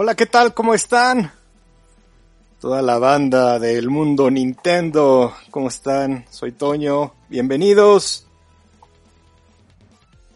Hola, 0.00 0.14
¿qué 0.14 0.26
tal? 0.26 0.54
¿Cómo 0.54 0.74
están? 0.74 1.32
Toda 2.60 2.82
la 2.82 2.98
banda 2.98 3.58
del 3.58 3.90
mundo 3.90 4.30
Nintendo, 4.30 5.34
¿cómo 5.50 5.66
están? 5.66 6.24
Soy 6.30 6.52
Toño, 6.52 7.14
bienvenidos. 7.28 8.24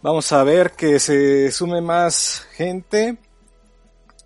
Vamos 0.03 0.33
a 0.33 0.43
ver 0.43 0.73
que 0.73 0.99
se 0.99 1.53
sume 1.53 1.81
más 1.81 2.45
gente. 2.55 3.19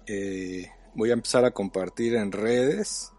Eh, 0.07 0.71
voy 0.95 1.11
a 1.11 1.13
empezar 1.13 1.45
a 1.45 1.51
compartir 1.51 2.15
en 2.15 2.33
redes 2.33 3.13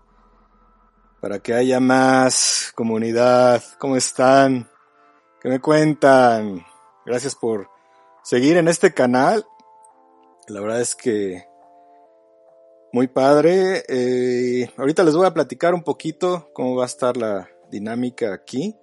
para 1.21 1.37
que 1.37 1.53
haya 1.53 1.79
más 1.79 2.71
comunidad. 2.73 3.63
¿Cómo 3.77 3.95
están? 3.95 4.67
¿Qué 5.39 5.49
me 5.49 5.59
cuentan? 5.59 6.65
Gracias 7.05 7.35
por 7.35 7.69
seguir 8.23 8.57
en 8.57 8.69
este 8.69 8.91
canal. 8.91 9.45
La 10.47 10.61
verdad 10.61 10.81
es 10.81 10.95
que 10.95 11.45
muy 12.91 13.07
padre. 13.07 13.83
Eh, 13.87 14.69
ahorita 14.77 15.03
les 15.03 15.15
voy 15.15 15.25
a 15.25 15.33
platicar 15.33 15.73
un 15.73 15.83
poquito 15.83 16.49
cómo 16.53 16.75
va 16.75 16.83
a 16.83 16.87
estar 16.87 17.17
la 17.17 17.49
dinámica 17.69 18.33
aquí. 18.33 18.75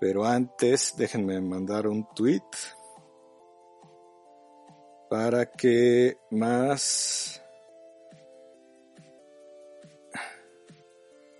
Pero 0.00 0.24
antes, 0.24 0.94
déjenme 0.96 1.40
mandar 1.40 1.86
un 1.86 2.06
tweet 2.14 2.40
para 5.10 5.50
que 5.50 6.16
más 6.30 7.42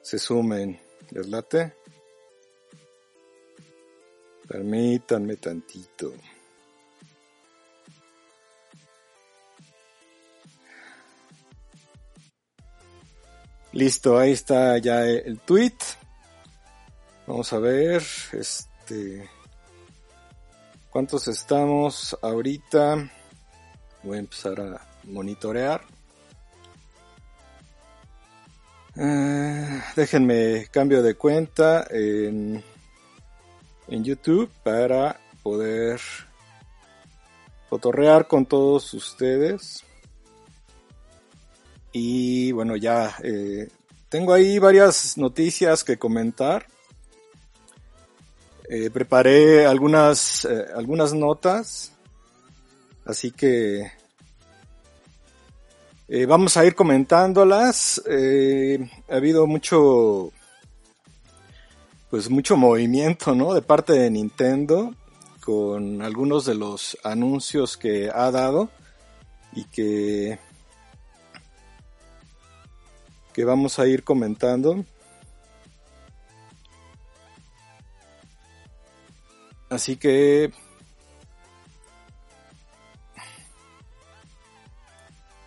se 0.02 0.18
sumen. 0.18 0.78
¿Les 1.10 1.28
late? 1.28 1.74
Permítanme 4.48 5.36
tantito. 5.36 6.12
Listo, 13.72 14.18
ahí 14.18 14.32
está 14.32 14.78
ya 14.78 15.06
el 15.06 15.38
tweet. 15.38 15.76
Vamos 17.26 17.52
a 17.52 17.58
ver, 17.60 18.02
este, 18.32 19.30
cuántos 20.90 21.28
estamos 21.28 22.18
ahorita. 22.20 23.08
Voy 24.02 24.16
a 24.16 24.20
empezar 24.20 24.60
a 24.60 24.80
monitorear. 25.04 25.82
Eh, 28.96 29.82
déjenme 29.94 30.66
cambio 30.72 31.00
de 31.00 31.14
cuenta 31.14 31.86
en, 31.90 32.62
en 33.86 34.04
YouTube 34.04 34.50
para 34.64 35.20
poder 35.44 36.00
fotorrear 37.68 38.26
con 38.26 38.46
todos 38.46 38.92
ustedes. 38.94 39.84
Y 41.92 42.52
bueno, 42.52 42.76
ya 42.76 43.16
eh, 43.22 43.68
tengo 44.08 44.32
ahí 44.32 44.58
varias 44.58 45.18
noticias 45.18 45.82
que 45.82 45.98
comentar. 45.98 46.66
Eh, 48.68 48.90
preparé 48.90 49.66
algunas, 49.66 50.44
eh, 50.44 50.66
algunas 50.74 51.12
notas. 51.12 51.92
Así 53.04 53.32
que 53.32 53.90
vamos 56.28 56.56
a 56.56 56.64
ir 56.64 56.74
comentándolas. 56.74 58.00
ha 58.06 59.16
habido 59.16 59.46
mucho, 59.46 60.32
pues 62.10 62.30
mucho 62.30 62.56
movimiento, 62.56 63.34
¿no? 63.34 63.54
De 63.54 63.62
parte 63.62 63.94
de 63.94 64.10
Nintendo 64.10 64.94
con 65.40 66.02
algunos 66.02 66.44
de 66.44 66.54
los 66.54 66.96
anuncios 67.02 67.76
que 67.76 68.10
ha 68.14 68.30
dado 68.30 68.68
y 69.52 69.64
que 69.64 70.38
vamos 73.44 73.78
a 73.78 73.86
ir 73.86 74.04
comentando. 74.04 74.84
Así 79.68 79.96
que 79.96 80.52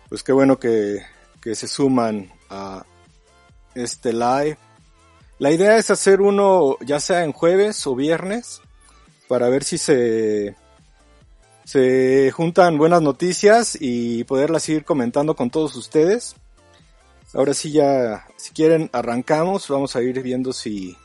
pues 0.08 0.22
qué 0.22 0.32
bueno 0.32 0.58
que, 0.58 1.02
que, 1.42 1.54
se 1.54 1.68
suman 1.68 2.30
a 2.48 2.86
este 3.74 4.12
live. 4.12 4.56
La 5.38 5.50
idea 5.50 5.76
es 5.76 5.90
hacer 5.90 6.20
uno 6.20 6.76
ya 6.80 7.00
sea 7.00 7.24
en 7.24 7.32
jueves 7.32 7.86
o 7.86 7.94
viernes 7.94 8.62
para 9.28 9.48
ver 9.48 9.64
si 9.64 9.76
se, 9.76 10.54
se 11.64 12.30
juntan 12.30 12.78
buenas 12.78 13.02
noticias 13.02 13.76
y 13.80 14.24
poderlas 14.24 14.68
ir 14.68 14.84
comentando 14.84 15.34
con 15.34 15.50
todos 15.50 15.74
ustedes. 15.76 16.36
Ahora 17.34 17.52
sí 17.52 17.72
ya, 17.72 18.26
si 18.36 18.52
quieren, 18.52 18.88
arrancamos. 18.92 19.68
Vamos 19.68 19.96
a 19.96 20.02
ir 20.02 20.22
viendo 20.22 20.52
si 20.52 20.96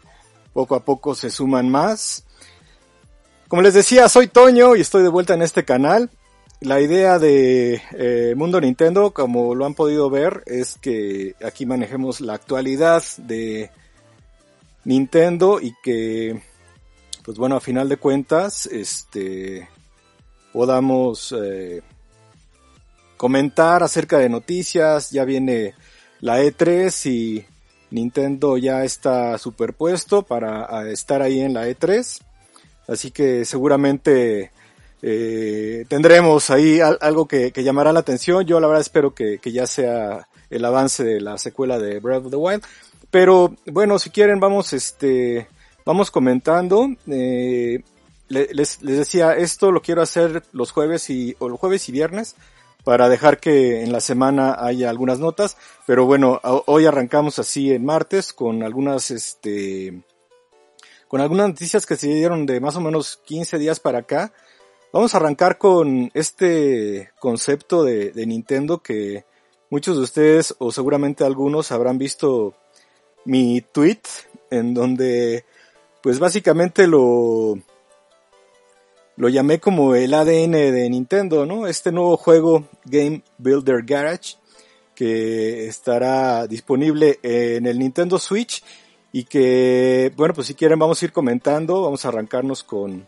poco 0.53 0.75
a 0.75 0.85
poco 0.85 1.16
se 1.16 1.31
suman 1.31 1.69
más. 1.69 2.23
Como 3.47 3.63
les 3.63 3.73
decía, 3.73 4.07
soy 4.07 4.28
Toño 4.28 4.75
y 4.75 4.81
estoy 4.81 5.01
de 5.01 5.09
vuelta 5.09 5.34
en 5.34 5.41
este 5.41 5.66
canal. 5.66 6.12
La 6.62 6.81
idea 6.81 7.17
de 7.17 7.81
eh, 7.94 8.34
Mundo 8.35 8.62
Nintendo, 8.62 9.12
como 9.12 9.56
lo 9.56 9.66
han 9.66 9.73
podido 9.73 10.09
ver, 10.09 10.44
es 10.45 10.78
que 10.78 11.35
aquí 11.44 11.66
manejemos 11.66 12.22
la 12.22 12.34
actualidad 12.35 13.01
de 13.17 13.72
Nintendo 14.84 15.59
y 15.59 15.73
que, 15.81 16.44
pues 17.23 17.40
bueno, 17.40 17.56
a 17.56 17.61
final 17.61 17.90
de 17.90 17.97
cuentas, 17.97 18.67
este, 18.67 19.67
podamos 20.53 21.34
eh, 21.35 21.81
comentar 23.17 23.81
acerca 23.81 24.19
de 24.19 24.29
noticias. 24.29 25.09
Ya 25.09 25.25
viene 25.25 25.73
la 26.22 26.41
E3 26.41 27.09
y 27.09 27.46
Nintendo 27.91 28.57
ya 28.57 28.84
está 28.84 29.38
superpuesto 29.38 30.24
para 30.24 30.90
estar 30.91 31.22
ahí 31.22 31.40
en 31.40 31.53
la 31.53 31.68
E3. 31.68 32.22
Así 32.88 33.12
que 33.12 33.46
seguramente 33.46 34.52
eh, 35.02 35.85
tendremos 35.88 36.50
ahí 36.50 36.79
algo 36.81 37.28
que, 37.28 37.52
llamará 37.56 37.94
la 37.94 38.00
atención. 38.00 38.46
Yo 38.46 38.59
la 38.59 38.68
verdad 38.68 38.81
espero 38.81 39.13
que, 39.13 39.40
ya 39.46 39.68
sea 39.68 40.28
el 40.50 40.66
avance 40.66 41.03
de 41.03 41.22
la 41.22 41.38
secuela 41.38 41.78
de 41.79 42.00
Breath 42.00 42.25
of 42.25 42.31
the 42.31 42.38
Wild. 42.38 42.63
Pero 43.12 43.56
bueno, 43.66 43.97
si 43.97 44.09
quieren 44.09 44.40
vamos 44.40 44.74
este 44.74 45.47
vamos 45.85 46.12
comentando. 46.12 46.90
Eh, 47.08 47.81
les, 48.28 48.53
les, 48.53 48.97
decía 48.97 49.34
esto 49.35 49.72
lo 49.72 49.81
quiero 49.81 50.03
hacer 50.03 50.44
los 50.52 50.72
jueves 50.72 51.09
y 51.09 51.35
o 51.40 51.50
los 51.50 51.59
jueves 51.59 51.90
y 51.90 51.91
viernes 51.91 52.35
para 52.84 53.09
dejar 53.09 53.40
que 53.40 53.84
en 53.84 53.91
la 53.91 54.01
semana 54.01 54.56
haya 54.59 54.90
algunas 54.90 55.19
notas. 55.19 55.57
Pero 55.85 56.06
bueno, 56.06 56.40
hoy 56.66 56.85
arrancamos 56.85 57.40
así 57.40 57.72
en 57.72 57.85
martes 57.85 58.34
con 58.34 58.63
algunas, 58.63 59.12
este, 59.12 60.01
con 61.07 61.22
algunas 61.22 61.50
noticias 61.50 61.85
que 61.85 61.95
se 61.95 62.07
dieron 62.07 62.45
de 62.45 62.59
más 62.59 62.75
o 62.75 62.81
menos 62.81 63.22
15 63.25 63.57
días 63.57 63.79
para 63.79 64.00
acá. 64.00 64.34
Vamos 64.91 65.14
a 65.14 65.17
arrancar 65.17 65.58
con 65.58 66.09
este 66.14 67.11
concepto 67.20 67.84
de, 67.84 68.11
de 68.11 68.26
Nintendo 68.26 68.81
que 68.81 69.26
muchos 69.70 69.97
de 69.97 70.03
ustedes 70.03 70.55
o 70.58 70.72
seguramente 70.72 71.23
algunos 71.23 71.72
habrán 71.72 71.97
visto 71.97 72.55
mi 73.26 73.61
tweet 73.61 74.02
en 74.49 74.73
donde 74.73 75.46
pues 76.02 76.20
básicamente 76.20 76.87
lo 76.87 77.59
lo 79.19 79.27
llamé 79.27 79.59
como 79.59 79.95
el 79.95 80.13
ADN 80.13 80.53
de 80.53 80.89
Nintendo, 80.89 81.45
¿no? 81.45 81.67
Este 81.67 81.91
nuevo 81.91 82.16
juego 82.16 82.69
Game 82.85 83.21
Builder 83.37 83.83
Garage 83.83 84.37
que 84.95 85.67
estará 85.67 86.47
disponible 86.47 87.19
en 87.21 87.66
el 87.66 87.79
Nintendo 87.79 88.17
Switch 88.17 88.63
y 89.11 89.25
que, 89.25 90.13
bueno, 90.16 90.33
pues 90.33 90.47
si 90.47 90.55
quieren 90.55 90.79
vamos 90.79 91.01
a 91.01 91.05
ir 91.05 91.11
comentando, 91.11 91.81
vamos 91.81 92.05
a 92.05 92.07
arrancarnos 92.07 92.63
con, 92.63 93.05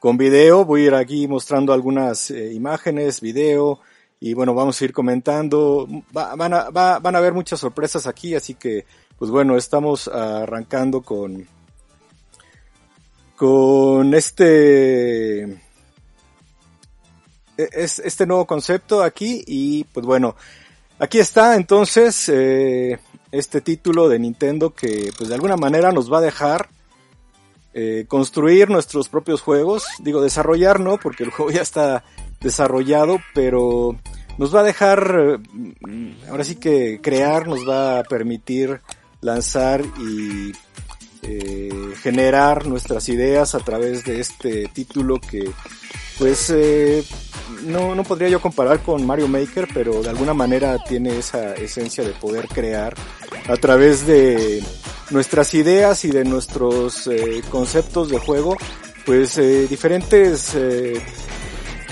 con 0.00 0.16
video, 0.16 0.64
voy 0.64 0.84
a 0.84 0.86
ir 0.86 0.94
aquí 0.94 1.28
mostrando 1.28 1.74
algunas 1.74 2.30
eh, 2.30 2.54
imágenes, 2.54 3.20
video, 3.20 3.80
y 4.20 4.32
bueno, 4.32 4.54
vamos 4.54 4.80
a 4.80 4.84
ir 4.86 4.94
comentando, 4.94 5.86
van, 6.12 6.54
a, 6.54 6.70
van 6.70 7.14
a 7.14 7.18
haber 7.18 7.34
muchas 7.34 7.60
sorpresas 7.60 8.06
aquí, 8.06 8.34
así 8.34 8.54
que, 8.54 8.86
pues 9.18 9.30
bueno, 9.30 9.54
estamos 9.58 10.08
arrancando 10.08 11.02
con, 11.02 11.46
con 13.38 14.14
este, 14.14 15.44
e, 15.44 15.58
este 17.56 18.26
nuevo 18.26 18.46
concepto 18.46 19.00
aquí 19.02 19.44
y 19.46 19.84
pues 19.84 20.04
bueno, 20.04 20.34
aquí 20.98 21.20
está 21.20 21.54
entonces 21.54 22.28
eh, 22.28 22.98
este 23.30 23.60
título 23.60 24.08
de 24.08 24.18
Nintendo 24.18 24.74
que 24.74 25.12
pues 25.16 25.28
de 25.28 25.36
alguna 25.36 25.56
manera 25.56 25.92
nos 25.92 26.12
va 26.12 26.18
a 26.18 26.22
dejar 26.22 26.68
eh, 27.74 28.06
construir 28.08 28.70
nuestros 28.70 29.08
propios 29.08 29.40
juegos, 29.40 29.86
digo 30.00 30.20
desarrollar 30.20 30.80
no, 30.80 30.98
porque 30.98 31.22
el 31.22 31.30
juego 31.34 31.52
ya 31.52 31.62
está 31.62 32.02
desarrollado, 32.40 33.18
pero 33.34 33.96
nos 34.36 34.52
va 34.52 34.60
a 34.60 34.64
dejar, 34.64 35.40
mm, 35.52 36.28
ahora 36.28 36.42
sí 36.42 36.56
que 36.56 37.00
crear, 37.00 37.46
nos 37.46 37.68
va 37.68 38.00
a 38.00 38.02
permitir 38.02 38.80
lanzar 39.20 39.84
y 40.00 40.52
eh, 41.28 41.68
generar 42.02 42.66
nuestras 42.66 43.08
ideas 43.08 43.54
a 43.54 43.58
través 43.58 44.04
de 44.04 44.20
este 44.20 44.66
título 44.72 45.20
que 45.20 45.50
pues 46.18 46.50
eh, 46.50 47.04
no, 47.64 47.94
no 47.94 48.02
podría 48.02 48.28
yo 48.28 48.40
comparar 48.40 48.80
con 48.82 49.06
Mario 49.06 49.28
Maker, 49.28 49.68
pero 49.72 50.02
de 50.02 50.08
alguna 50.08 50.34
manera 50.34 50.78
tiene 50.82 51.18
esa 51.18 51.54
esencia 51.54 52.02
de 52.02 52.12
poder 52.12 52.48
crear 52.48 52.94
a 53.46 53.56
través 53.56 54.06
de 54.06 54.62
nuestras 55.10 55.54
ideas 55.54 56.04
y 56.04 56.10
de 56.10 56.24
nuestros 56.24 57.06
eh, 57.06 57.42
conceptos 57.50 58.08
de 58.08 58.18
juego, 58.18 58.56
pues 59.06 59.38
eh, 59.38 59.66
diferentes 59.68 60.54
eh, 60.54 61.00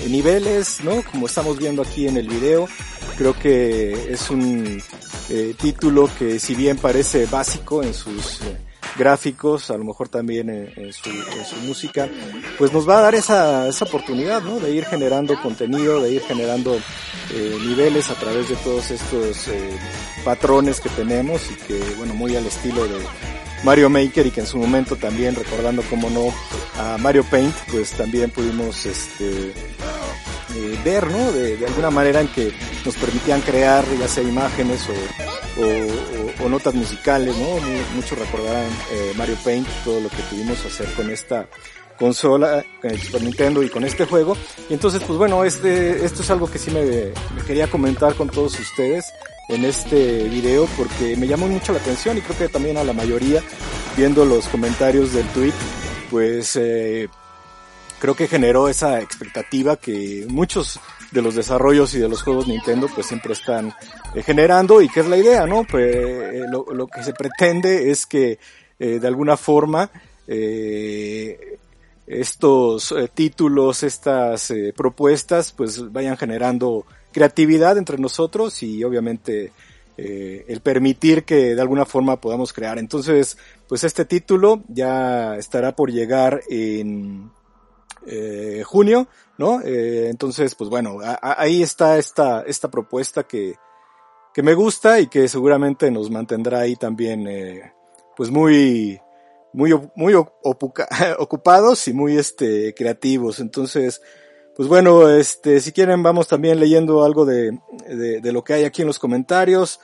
niveles, 0.08 0.80
¿no? 0.82 1.02
Como 1.10 1.26
estamos 1.26 1.58
viendo 1.58 1.82
aquí 1.82 2.06
en 2.08 2.16
el 2.16 2.28
video, 2.28 2.68
creo 3.16 3.38
que 3.38 4.12
es 4.12 4.30
un 4.30 4.82
eh, 5.28 5.54
título 5.58 6.10
que 6.18 6.38
si 6.38 6.54
bien 6.54 6.76
parece 6.76 7.26
básico 7.26 7.82
en 7.82 7.94
sus 7.94 8.40
gráficos, 8.96 9.70
a 9.70 9.76
lo 9.76 9.84
mejor 9.84 10.08
también 10.08 10.50
en, 10.50 10.92
su, 10.92 11.10
música, 11.64 12.08
pues 12.58 12.72
nos 12.72 12.88
va 12.88 12.98
a 12.98 13.02
dar 13.02 13.14
esa, 13.14 13.68
esa 13.68 13.84
oportunidad, 13.84 14.42
¿no? 14.42 14.58
De 14.58 14.70
ir 14.72 14.84
generando 14.84 15.40
contenido, 15.40 16.00
de 16.00 16.12
ir 16.12 16.22
generando 16.22 16.76
eh, 17.32 17.58
niveles 17.66 18.10
a 18.10 18.14
través 18.14 18.48
de 18.48 18.56
todos 18.56 18.90
estos 18.90 19.48
eh, 19.48 19.70
patrones 20.24 20.80
que 20.80 20.88
tenemos 20.90 21.50
y 21.50 21.54
que, 21.54 21.80
bueno, 21.96 22.14
muy 22.14 22.36
al 22.36 22.46
estilo 22.46 22.84
de 22.86 22.98
Mario 23.64 23.90
Maker 23.90 24.26
y 24.26 24.30
que 24.30 24.40
en 24.40 24.46
su 24.46 24.58
momento 24.58 24.96
también, 24.96 25.34
recordando 25.34 25.82
como 25.82 26.10
no 26.10 26.32
a 26.78 26.98
Mario 26.98 27.24
Paint, 27.24 27.54
pues 27.70 27.90
también 27.92 28.30
pudimos 28.30 28.86
este, 28.86 29.52
eh, 30.54 30.78
ver, 30.84 31.10
¿no? 31.10 31.32
De, 31.32 31.64
alguna 31.66 31.90
manera 31.90 32.20
en 32.20 32.28
que 32.28 32.52
nos 32.84 32.94
permitían 32.96 33.40
crear 33.40 33.84
ya 33.98 34.08
sea 34.08 34.22
imágenes 34.22 34.86
o, 34.88 34.94
o, 36.42 36.48
notas 36.48 36.74
musicales, 36.74 37.36
¿no? 37.36 37.58
Muchos 37.94 38.18
recordarán 38.18 38.68
eh, 38.92 39.12
Mario 39.16 39.36
Paint, 39.44 39.66
todo 39.84 40.00
lo 40.00 40.08
que 40.08 40.22
pudimos 40.30 40.64
hacer 40.64 40.86
con 40.94 41.10
esta 41.10 41.46
consola, 41.98 42.64
con 42.80 42.90
el 42.90 43.00
Super 43.00 43.22
Nintendo 43.22 43.62
y 43.62 43.68
con 43.68 43.84
este 43.84 44.04
juego. 44.04 44.36
Y 44.68 44.74
entonces, 44.74 45.02
pues 45.06 45.18
bueno, 45.18 45.44
este, 45.44 46.04
esto 46.04 46.22
es 46.22 46.30
algo 46.30 46.50
que 46.50 46.58
sí 46.58 46.70
me, 46.70 46.82
me 47.34 47.42
quería 47.46 47.68
comentar 47.68 48.14
con 48.14 48.28
todos 48.28 48.58
ustedes 48.58 49.06
en 49.48 49.64
este 49.64 50.24
video 50.24 50.66
porque 50.76 51.16
me 51.16 51.26
llamó 51.26 51.46
mucho 51.46 51.72
la 51.72 51.78
atención 51.78 52.18
y 52.18 52.20
creo 52.20 52.38
que 52.38 52.48
también 52.48 52.76
a 52.76 52.84
la 52.84 52.92
mayoría, 52.92 53.42
viendo 53.96 54.24
los 54.24 54.48
comentarios 54.48 55.12
del 55.12 55.26
tweet, 55.28 55.54
pues 56.10 56.56
eh, 56.56 57.08
creo 57.98 58.14
que 58.14 58.28
generó 58.28 58.68
esa 58.68 59.00
expectativa 59.00 59.76
que 59.76 60.26
muchos 60.28 60.80
de 61.10 61.22
los 61.22 61.34
desarrollos 61.34 61.94
y 61.94 61.98
de 61.98 62.08
los 62.08 62.22
juegos 62.22 62.46
Nintendo 62.48 62.88
pues 62.92 63.06
siempre 63.06 63.32
están 63.32 63.72
eh, 64.14 64.22
generando 64.22 64.80
y 64.82 64.88
que 64.88 65.00
es 65.00 65.06
la 65.06 65.16
idea, 65.16 65.46
¿no? 65.46 65.64
Pues 65.64 65.96
eh, 65.96 66.44
lo, 66.50 66.86
que 66.86 67.02
se 67.02 67.12
pretende 67.12 67.90
es 67.90 68.06
que 68.06 68.38
eh, 68.78 68.98
de 68.98 69.06
alguna 69.06 69.36
forma 69.36 69.90
estos 72.08 72.92
títulos, 73.14 73.84
estas 73.84 74.52
propuestas 74.74 75.52
pues 75.52 75.92
vayan 75.92 76.16
generando 76.16 76.84
creatividad 77.12 77.78
entre 77.78 77.96
nosotros 77.96 78.60
y 78.64 78.82
obviamente 78.82 79.52
el 79.96 80.60
permitir 80.62 81.22
que 81.22 81.54
de 81.54 81.60
alguna 81.60 81.84
forma 81.84 82.20
podamos 82.20 82.52
crear. 82.52 82.76
Entonces, 82.78 83.38
pues 83.68 83.84
este 83.84 84.04
título 84.04 84.64
ya 84.66 85.36
estará 85.36 85.76
por 85.76 85.92
llegar 85.92 86.40
en 86.50 87.30
eh, 88.06 88.62
junio, 88.64 89.08
¿no? 89.38 89.60
Eh, 89.60 90.08
entonces, 90.08 90.54
pues 90.54 90.70
bueno, 90.70 90.98
ahí 91.20 91.62
está 91.62 91.98
esta, 91.98 92.42
esta 92.42 92.70
propuesta 92.70 93.24
que, 93.24 93.54
que 94.32 94.42
me 94.42 94.54
gusta 94.54 95.00
y 95.00 95.08
que 95.08 95.28
seguramente 95.28 95.90
nos 95.90 96.10
mantendrá 96.10 96.60
ahí 96.60 96.76
también, 96.76 97.26
eh, 97.26 97.72
pues 98.16 98.30
muy, 98.30 99.00
muy, 99.52 99.72
muy 99.94 100.14
ocupados 101.18 101.88
y 101.88 101.92
muy, 101.92 102.16
este, 102.16 102.74
creativos. 102.74 103.40
Entonces, 103.40 104.00
pues 104.54 104.68
bueno, 104.68 105.08
este, 105.10 105.60
si 105.60 105.72
quieren 105.72 106.02
vamos 106.02 106.28
también 106.28 106.60
leyendo 106.60 107.04
algo 107.04 107.26
de, 107.26 107.58
de, 107.88 108.20
de 108.20 108.32
lo 108.32 108.42
que 108.44 108.54
hay 108.54 108.64
aquí 108.64 108.82
en 108.82 108.88
los 108.88 108.98
comentarios. 108.98 109.80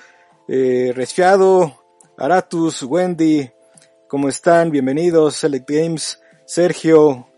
Eh, 0.49 0.93
Resfiado, 0.95 1.85
Aratus, 2.19 2.83
Wendy, 2.83 3.51
¿cómo 4.09 4.29
están? 4.29 4.71
Bienvenidos, 4.71 5.37
Select 5.37 5.71
Games, 5.71 6.21
Sergio, 6.45 7.32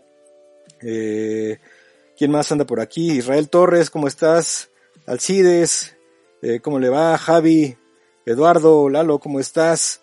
eh, 0.81 1.59
¿quién 2.17 2.31
más 2.31 2.51
anda 2.51 2.65
por 2.65 2.79
aquí? 2.79 3.11
Israel 3.11 3.49
Torres, 3.49 3.89
¿cómo 3.89 4.07
estás? 4.07 4.69
Alcides, 5.05 5.95
eh, 6.41 6.59
¿cómo 6.61 6.79
le 6.79 6.89
va? 6.89 7.17
Javi, 7.17 7.77
Eduardo, 8.25 8.89
Lalo, 8.89 9.19
¿cómo 9.19 9.39
estás? 9.39 10.01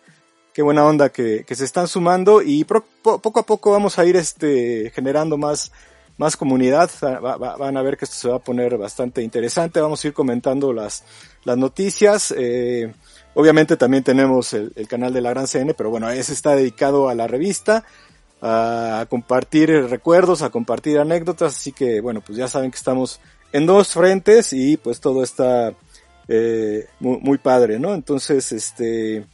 Qué 0.52 0.62
buena 0.62 0.84
onda 0.84 1.08
que, 1.10 1.44
se 1.48 1.64
están 1.64 1.88
sumando 1.88 2.42
y 2.42 2.64
poco 2.64 3.40
a 3.40 3.46
poco 3.46 3.70
vamos 3.70 3.98
a 3.98 4.04
ir 4.04 4.16
este, 4.16 4.90
generando 4.94 5.38
más 5.38 5.70
comunidad, 6.38 6.90
va, 7.02 7.36
va, 7.36 7.56
van 7.56 7.76
a 7.76 7.82
ver 7.82 7.96
que 7.96 8.04
esto 8.04 8.16
se 8.16 8.28
va 8.28 8.36
a 8.36 8.44
poner 8.44 8.78
bastante 8.78 9.22
interesante, 9.22 9.80
vamos 9.80 10.04
a 10.04 10.08
ir 10.08 10.14
comentando 10.14 10.72
las, 10.72 11.04
noticias, 11.44 12.32
eh, 12.36 12.92
obviamente 13.34 13.76
también 13.76 14.04
tenemos 14.04 14.52
el, 14.52 14.72
canal 14.88 15.12
de 15.12 15.20
la 15.20 15.30
Gran 15.30 15.48
CN, 15.48 15.74
pero 15.74 15.90
bueno, 15.90 16.08
ese 16.10 16.32
está 16.32 16.54
dedicado 16.54 17.08
a 17.08 17.14
la 17.14 17.26
revista, 17.26 17.84
a 18.42 19.06
compartir 19.08 19.70
recuerdos, 19.88 20.42
a 20.42 20.50
compartir 20.50 20.98
anécdotas, 20.98 21.56
así 21.56 21.72
que 21.72 22.00
bueno, 22.00 22.20
pues 22.20 22.36
ya 22.36 22.48
saben 22.48 22.72
que 22.72 22.76
estamos 22.76 23.20
en 23.52 23.66
dos 23.66 23.92
frentes 23.92 24.52
y 24.52 24.76
pues 24.76 25.00
todo 25.00 25.22
está 25.22 25.72
eh, 26.26 26.86
muy, 26.98 27.38
padre, 27.38 27.78
¿no? 27.78 27.94
Entonces, 27.94 28.52
este... 28.52 29.24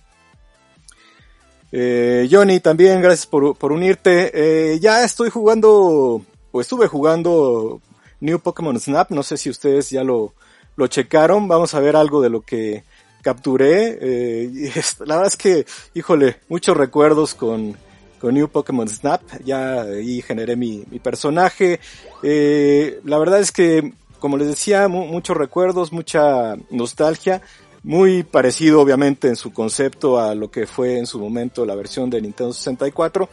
Eh, 1.71 2.29
Johnny, 2.31 2.61
también 2.61 3.03
gracias 3.03 3.27
por, 3.27 3.57
por 3.57 3.73
unirte. 3.73 4.31
Eh, 4.73 4.79
ya 4.81 5.05
estoy 5.05 5.29
jugando 5.29 6.23
o 6.51 6.61
estuve 6.61 6.87
jugando 6.87 7.81
New 8.21 8.41
Pokémon 8.41 8.79
Snap, 8.79 9.11
no 9.11 9.23
sé 9.23 9.37
si 9.37 9.51
ustedes 9.51 9.91
ya 9.91 10.05
lo, 10.05 10.35
lo 10.77 10.87
checaron, 10.87 11.49
vamos 11.49 11.75
a 11.75 11.81
ver 11.81 11.97
algo 11.97 12.21
de 12.21 12.31
lo 12.31 12.43
que 12.43 12.85
capturé, 13.23 13.99
eh, 14.01 14.73
la 15.01 15.17
verdad 15.17 15.27
es 15.27 15.37
que, 15.37 15.67
híjole, 15.95 16.39
muchos 16.49 16.77
recuerdos 16.77 17.35
con, 17.35 17.77
con 18.21 18.35
New 18.35 18.49
Pokémon 18.49 18.89
Snap, 18.89 19.23
ya 19.45 19.83
ahí 19.83 20.23
generé 20.23 20.57
mi, 20.57 20.85
mi 20.91 20.99
personaje, 20.99 21.81
eh, 22.23 23.01
la 23.05 23.19
verdad 23.19 23.41
es 23.41 23.53
que, 23.53 23.93
como 24.19 24.37
les 24.37 24.49
decía, 24.49 24.89
mu 24.89 25.07
muchos 25.07 25.37
recuerdos, 25.37 25.93
mucha 25.93 26.57
nostalgia, 26.71 27.43
muy 27.83 28.23
parecido 28.23 28.81
obviamente 28.81 29.29
en 29.29 29.37
su 29.37 29.53
concepto 29.53 30.19
a 30.19 30.35
lo 30.35 30.51
que 30.51 30.67
fue 30.67 30.99
en 30.99 31.07
su 31.07 31.19
momento 31.19 31.65
la 31.65 31.75
versión 31.75 32.11
de 32.11 32.21
Nintendo 32.21 32.53
64, 32.53 33.29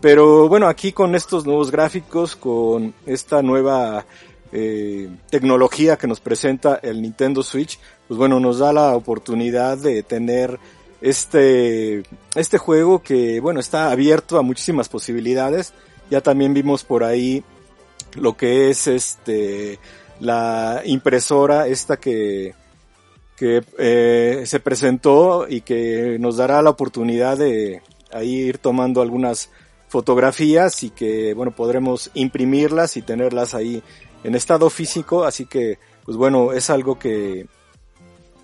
pero 0.00 0.48
bueno, 0.48 0.68
aquí 0.68 0.92
con 0.92 1.14
estos 1.14 1.44
nuevos 1.44 1.70
gráficos, 1.70 2.36
con 2.36 2.94
esta 3.04 3.42
nueva 3.42 4.06
eh, 4.52 5.08
tecnología 5.28 5.96
que 5.98 6.06
nos 6.06 6.20
presenta 6.20 6.78
el 6.82 7.02
Nintendo 7.02 7.42
Switch, 7.42 7.78
pues 8.06 8.16
bueno, 8.16 8.40
nos 8.40 8.60
da 8.60 8.72
la 8.72 8.94
oportunidad 8.94 9.76
de 9.76 10.02
tener 10.02 10.58
este, 11.00 12.02
este 12.34 12.58
juego 12.58 13.02
que 13.02 13.40
bueno, 13.40 13.60
está 13.60 13.90
abierto 13.90 14.38
a 14.38 14.42
muchísimas 14.42 14.88
posibilidades. 14.88 15.72
Ya 16.10 16.20
también 16.20 16.54
vimos 16.54 16.84
por 16.84 17.04
ahí 17.04 17.44
lo 18.14 18.36
que 18.36 18.70
es 18.70 18.86
este, 18.86 19.78
la 20.20 20.82
impresora 20.84 21.66
esta 21.66 21.98
que, 21.98 22.54
que 23.36 23.62
eh, 23.78 24.42
se 24.46 24.60
presentó 24.60 25.46
y 25.48 25.60
que 25.60 26.16
nos 26.18 26.38
dará 26.38 26.62
la 26.62 26.70
oportunidad 26.70 27.36
de 27.38 27.82
ahí 28.12 28.34
ir 28.34 28.58
tomando 28.58 29.02
algunas 29.02 29.50
fotografías 29.88 30.82
y 30.82 30.90
que, 30.90 31.34
bueno, 31.34 31.54
podremos 31.54 32.10
imprimirlas 32.14 32.96
y 32.96 33.02
tenerlas 33.02 33.54
ahí 33.54 33.82
en 34.24 34.34
estado 34.34 34.68
físico, 34.70 35.24
así 35.24 35.46
que, 35.46 35.78
pues 36.04 36.16
bueno, 36.16 36.52
es 36.52 36.68
algo 36.68 36.98
que, 36.98 37.46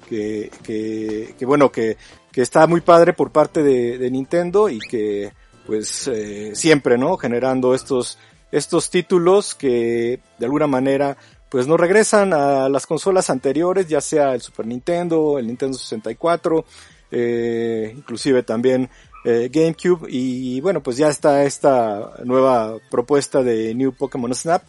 que, 0.08 0.50
que, 0.62 1.34
que 1.38 1.46
bueno, 1.46 1.70
que, 1.73 1.96
que 2.35 2.43
está 2.43 2.67
muy 2.67 2.81
padre 2.81 3.12
por 3.12 3.31
parte 3.31 3.62
de, 3.62 4.11
Nintendo 4.11 4.69
y 4.69 4.81
que, 4.81 5.33
pues, 5.67 6.09
eh, 6.09 6.50
siempre, 6.57 6.99
¿no? 6.99 7.17
Generando 7.17 7.76
estos, 7.76 8.19
estos 8.50 8.91
títulos 8.91 9.55
que, 9.55 10.19
de 10.37 10.45
alguna 10.45 10.67
manera, 10.67 11.17
pues 11.49 11.69
nos 11.69 11.79
regresan 11.79 12.33
a 12.33 12.69
las 12.69 12.88
consolas 12.88 13.31
anteriores, 13.31 13.87
ya 13.87 14.00
sea 14.00 14.35
el 14.35 14.41
Super 14.41 14.67
Nintendo, 14.67 15.38
el 15.38 15.47
Nintendo 15.47 15.79
64, 15.79 16.64
eh, 17.12 17.95
inclusive 17.97 18.43
también 18.43 18.91
eh, 19.25 19.49
GameCube 19.53 20.09
y 20.11 20.61
bueno, 20.61 20.83
pues 20.83 20.97
ya 20.97 21.11
está 21.11 21.45
esta 21.45 22.14
nueva 22.25 22.79
propuesta 22.91 23.45
de 23.45 23.76
New 23.76 23.93
Pokémon 23.93 24.35
Snap. 24.35 24.64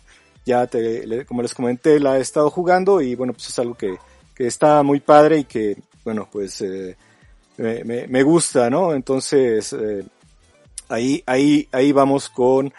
Ya 0.46 0.68
te, 0.68 1.26
como 1.26 1.42
les 1.42 1.56
comenté, 1.56 2.00
la 2.00 2.20
he 2.20 2.22
estado 2.22 2.52
jugando 2.52 3.02
y 3.02 3.16
bueno, 3.16 3.34
pues 3.34 3.50
es 3.50 3.58
algo 3.58 3.74
que, 3.74 3.98
que 4.36 4.46
está 4.46 4.84
muy 4.84 5.00
padre 5.00 5.40
y 5.40 5.44
que, 5.46 5.78
bueno, 6.04 6.30
pues 6.32 6.62
eh, 6.62 6.96
me, 7.58 7.84
me, 7.84 8.08
me, 8.08 8.24
gusta, 8.24 8.70
¿no? 8.70 8.94
Entonces, 8.94 9.74
eh, 9.74 10.04
ahí, 10.90 11.24
ahí, 11.26 11.68
ahí 11.72 11.92
vamos 11.92 12.30
con 12.30 12.74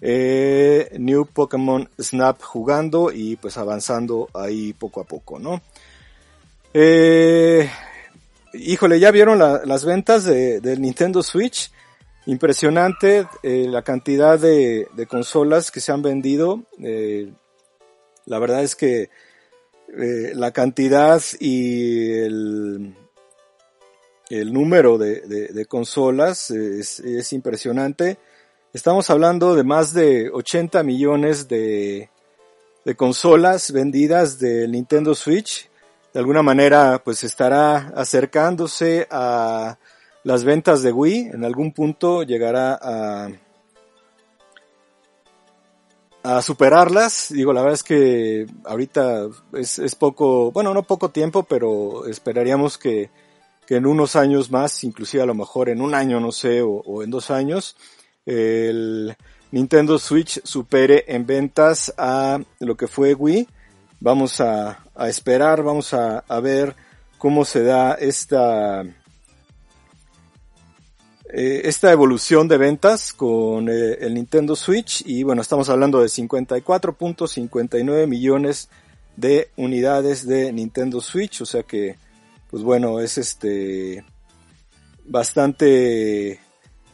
eh, 0.00 0.90
New 0.98 1.26
Pokémon 1.26 1.88
Snap 2.00 2.40
jugando 2.42 3.12
y 3.12 3.36
pues 3.36 3.56
avanzando 3.56 4.28
ahí 4.34 4.72
poco 4.72 5.00
a 5.00 5.04
poco, 5.04 5.38
¿no? 5.38 5.62
Eh, 6.74 7.68
híjole, 8.54 8.98
ya 8.98 9.10
vieron 9.10 9.38
la, 9.38 9.62
las 9.64 9.84
ventas 9.84 10.24
de, 10.24 10.60
del 10.60 10.80
Nintendo 10.80 11.22
Switch. 11.22 11.70
Impresionante 12.24 13.26
eh, 13.42 13.66
la 13.68 13.82
cantidad 13.82 14.38
de, 14.38 14.86
de, 14.94 15.06
consolas 15.06 15.70
que 15.70 15.80
se 15.80 15.90
han 15.90 16.02
vendido. 16.02 16.62
Eh, 16.80 17.32
la 18.26 18.38
verdad 18.38 18.62
es 18.62 18.76
que 18.76 19.10
eh, 19.98 20.32
la 20.34 20.52
cantidad 20.52 21.20
y 21.40 22.10
el, 22.12 22.94
el 24.40 24.52
número 24.52 24.98
de, 24.98 25.66
consolas 25.68 26.50
es, 26.50 27.00
es, 27.00 27.32
impresionante. 27.32 28.18
Estamos 28.72 29.10
hablando 29.10 29.54
de 29.54 29.64
más 29.64 29.92
de 29.92 30.30
80 30.30 30.82
millones 30.82 31.48
de, 31.48 32.08
consolas 32.96 33.72
vendidas 33.72 34.38
del 34.38 34.72
Nintendo 34.72 35.14
Switch 35.14 35.68
de 36.12 36.20
alguna 36.20 36.42
manera 36.42 37.00
pues 37.02 37.24
estará 37.24 37.92
acercándose 37.96 39.06
a 39.10 39.78
las 40.24 40.44
ventas 40.44 40.82
de 40.82 40.92
Wii, 40.92 41.30
en 41.32 41.44
algún 41.44 41.72
punto 41.72 42.22
llegará 42.22 42.78
a, 42.80 43.28
a 46.22 46.42
superarlas. 46.42 47.28
Digo, 47.32 47.52
la 47.52 47.62
verdad 47.62 47.74
es 47.74 47.82
que 47.82 48.46
ahorita 48.64 49.26
es, 49.54 49.94
poco, 49.94 50.52
bueno, 50.52 50.74
no 50.74 50.82
poco 50.82 51.10
tiempo, 51.10 51.42
pero 51.44 52.06
esperaríamos 52.06 52.78
que, 52.78 53.10
que, 53.66 53.76
en 53.76 53.86
unos 53.86 54.16
años 54.16 54.50
más, 54.50 54.84
inclusive 54.84 55.22
a 55.22 55.26
lo 55.26 55.34
mejor 55.34 55.68
en 55.68 55.80
un 55.80 55.94
año, 55.94 56.20
no 56.20 56.32
sé, 56.32 56.62
o, 56.62 57.02
en 57.02 57.10
dos 57.10 57.30
años, 57.30 57.76
el 58.26 59.16
Nintendo 59.50 59.98
Switch 59.98 60.40
supere 60.44 61.04
en 61.08 61.26
ventas 61.26 61.92
a 61.96 62.40
lo 62.60 62.76
que 62.76 62.88
fue 62.88 63.14
Wii. 63.14 63.48
Vamos 64.00 64.40
a, 64.40 64.84
esperar, 65.06 65.62
vamos 65.62 65.94
a, 65.94 66.18
a, 66.20 66.40
ver 66.40 66.74
cómo 67.18 67.44
se 67.44 67.62
da 67.62 67.94
esta, 67.94 68.84
eh, 71.34 71.62
esta 71.64 71.90
evolución 71.90 72.46
de 72.46 72.58
ventas 72.58 73.14
con 73.14 73.70
eh, 73.70 73.94
el 74.00 74.12
Nintendo 74.12 74.54
Switch 74.54 75.02
y 75.06 75.22
bueno, 75.22 75.40
estamos 75.40 75.70
hablando 75.70 76.02
de 76.02 76.08
54.59 76.08 78.06
millones 78.06 78.68
de 79.16 79.50
unidades 79.56 80.26
de 80.26 80.52
Nintendo 80.52 81.00
Switch, 81.00 81.40
o 81.40 81.46
sea 81.46 81.62
que 81.62 81.96
pues 82.52 82.62
bueno, 82.62 83.00
es 83.00 83.16
este 83.16 84.04
bastante 85.06 86.32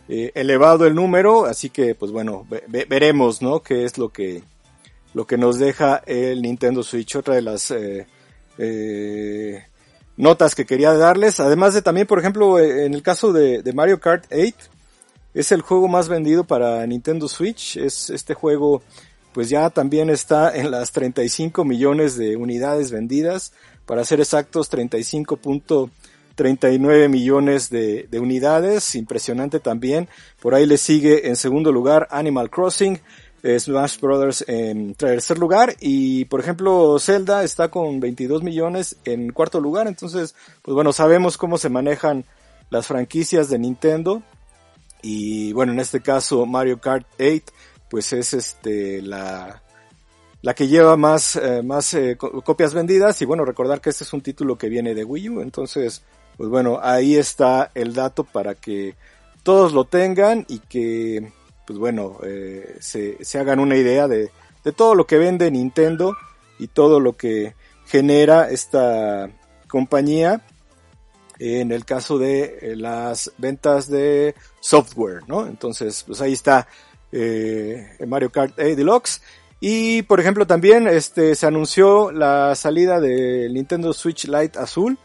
eh, 0.08 0.30
elevado 0.36 0.86
el 0.86 0.94
número, 0.94 1.46
así 1.46 1.68
que 1.68 1.96
pues 1.96 2.12
bueno, 2.12 2.46
ve, 2.48 2.86
veremos, 2.88 3.42
¿no? 3.42 3.60
qué 3.60 3.84
es 3.84 3.98
lo 3.98 4.10
que 4.10 4.44
lo 5.14 5.26
que 5.26 5.36
nos 5.36 5.58
deja 5.58 6.00
el 6.06 6.42
Nintendo 6.42 6.84
Switch. 6.84 7.16
Otra 7.16 7.34
de 7.34 7.42
las 7.42 7.72
eh, 7.72 8.06
eh, 8.56 9.64
notas 10.16 10.54
que 10.54 10.64
quería 10.64 10.92
darles, 10.92 11.40
además 11.40 11.74
de 11.74 11.82
también, 11.82 12.06
por 12.06 12.20
ejemplo, 12.20 12.60
en 12.60 12.94
el 12.94 13.02
caso 13.02 13.32
de, 13.32 13.60
de, 13.60 13.72
Mario 13.72 13.98
Kart 13.98 14.26
8, 14.30 14.54
es 15.34 15.50
el 15.50 15.62
juego 15.62 15.88
más 15.88 16.08
vendido 16.08 16.44
para 16.44 16.86
Nintendo 16.86 17.26
Switch. 17.26 17.78
Es 17.78 18.10
este 18.10 18.34
juego, 18.34 18.80
pues 19.32 19.48
ya 19.48 19.70
también 19.70 20.08
está 20.08 20.54
en 20.54 20.70
las 20.70 20.92
35 20.92 21.64
millones 21.64 22.16
de 22.16 22.36
unidades 22.36 22.92
vendidas. 22.92 23.52
Para 23.88 24.04
ser 24.04 24.20
exactos, 24.20 24.70
35.39 24.70 27.08
millones 27.08 27.70
de, 27.70 28.06
de 28.10 28.20
unidades. 28.20 28.94
Impresionante 28.94 29.60
también. 29.60 30.10
Por 30.42 30.54
ahí 30.54 30.66
le 30.66 30.76
sigue 30.76 31.28
en 31.28 31.36
segundo 31.36 31.72
lugar 31.72 32.06
Animal 32.10 32.50
Crossing 32.50 33.00
Smash 33.42 33.98
Brothers 34.00 34.44
en 34.48 34.94
tercer 34.94 35.38
lugar 35.38 35.76
y 35.80 36.24
por 36.24 36.40
ejemplo 36.40 36.98
Zelda 36.98 37.44
está 37.44 37.70
con 37.70 38.00
22 38.00 38.42
millones 38.42 38.96
en 39.04 39.32
cuarto 39.32 39.60
lugar 39.60 39.86
entonces 39.86 40.34
pues 40.62 40.74
bueno 40.74 40.92
sabemos 40.92 41.38
cómo 41.38 41.56
se 41.56 41.68
manejan 41.68 42.24
las 42.70 42.88
franquicias 42.88 43.48
de 43.48 43.60
Nintendo 43.60 44.24
y 45.02 45.52
bueno 45.52 45.72
en 45.72 45.78
este 45.78 46.00
caso 46.00 46.46
Mario 46.46 46.80
Kart 46.80 47.06
8 47.20 47.44
pues 47.88 48.12
es 48.12 48.34
este 48.34 49.02
la 49.02 49.62
la 50.42 50.54
que 50.54 50.68
lleva 50.68 50.96
más 50.96 51.36
eh, 51.36 51.62
más 51.62 51.92
eh, 51.94 52.16
copias 52.16 52.72
vendidas 52.74 53.20
y 53.22 53.24
bueno 53.24 53.44
recordar 53.44 53.80
que 53.80 53.90
este 53.90 54.04
es 54.04 54.12
un 54.12 54.20
título 54.20 54.56
que 54.56 54.68
viene 54.68 54.94
de 54.94 55.04
Wii 55.04 55.28
U 55.30 55.40
entonces 55.40 56.02
pues 56.36 56.48
bueno 56.48 56.78
ahí 56.80 57.16
está 57.16 57.70
el 57.74 57.92
dato 57.92 58.24
para 58.24 58.54
que 58.54 58.94
todos 59.42 59.72
lo 59.72 59.84
tengan 59.84 60.44
y 60.48 60.60
que 60.60 61.32
pues 61.68 61.78
bueno, 61.78 62.18
eh, 62.24 62.76
se, 62.80 63.22
se, 63.22 63.38
hagan 63.38 63.60
una 63.60 63.76
idea 63.76 64.08
de, 64.08 64.30
de 64.64 64.72
todo 64.72 64.94
lo 64.94 65.06
que 65.06 65.18
vende 65.18 65.50
Nintendo 65.50 66.16
y 66.58 66.68
todo 66.68 66.98
lo 66.98 67.12
que 67.12 67.54
genera 67.84 68.48
esta 68.48 69.28
compañía 69.68 70.40
en 71.38 71.70
el 71.70 71.84
caso 71.84 72.16
de 72.16 72.74
las 72.74 73.32
ventas 73.36 73.86
de 73.90 74.34
software, 74.60 75.28
¿no? 75.28 75.46
Entonces, 75.46 76.04
pues 76.06 76.22
ahí 76.22 76.32
está 76.32 76.66
Mario 78.06 78.32
Kart 78.32 78.58
8 78.58 78.74
Deluxe. 78.74 79.20
Y 79.60 80.02
por 80.02 80.20
ejemplo 80.20 80.46
también 80.46 80.86
este 80.86 81.34
se 81.34 81.46
anunció 81.46 82.12
la 82.12 82.54
salida 82.54 83.00
del 83.00 83.52
Nintendo 83.54 83.92
Switch 83.92 84.26
Lite 84.26 84.58
azul. 84.58 84.98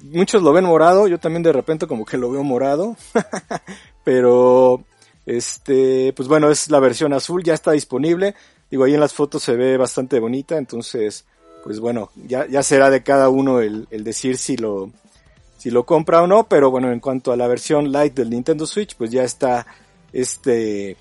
Muchos 0.00 0.42
lo 0.42 0.52
ven 0.52 0.64
morado, 0.64 1.06
yo 1.06 1.18
también 1.18 1.44
de 1.44 1.52
repente 1.52 1.86
como 1.86 2.04
que 2.04 2.18
lo 2.18 2.30
veo 2.30 2.42
morado. 2.42 2.96
Pero 4.04 4.84
este, 5.26 6.12
pues 6.14 6.28
bueno, 6.28 6.50
es 6.50 6.70
la 6.70 6.80
versión 6.80 7.12
azul, 7.12 7.44
ya 7.44 7.54
está 7.54 7.72
disponible. 7.72 8.34
Digo, 8.70 8.84
ahí 8.84 8.94
en 8.94 9.00
las 9.00 9.12
fotos 9.12 9.42
se 9.42 9.54
ve 9.54 9.76
bastante 9.76 10.18
bonita, 10.18 10.56
entonces, 10.56 11.24
pues 11.62 11.78
bueno, 11.78 12.10
ya, 12.16 12.62
será 12.62 12.90
de 12.90 13.02
cada 13.02 13.28
uno 13.28 13.60
el, 13.60 13.86
el 13.90 14.02
decir 14.02 14.38
si 14.38 14.56
lo, 14.56 14.90
si 15.58 15.70
lo 15.70 15.84
compra 15.84 16.22
o 16.22 16.26
no, 16.26 16.48
pero 16.48 16.70
bueno, 16.70 16.90
en 16.90 16.98
cuanto 16.98 17.32
a 17.32 17.36
la 17.36 17.46
versión 17.46 17.92
light 17.92 18.14
del 18.14 18.30
Nintendo 18.30 18.66
Switch, 18.66 18.96
pues 18.96 19.10
ya 19.10 19.22
está 19.24 19.66
este 20.12 20.96